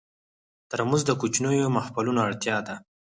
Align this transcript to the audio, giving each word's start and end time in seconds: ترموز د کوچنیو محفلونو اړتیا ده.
ترموز 0.69 1.01
د 1.05 1.11
کوچنیو 1.21 1.73
محفلونو 1.75 2.19
اړتیا 2.27 2.57
ده. 2.67 2.75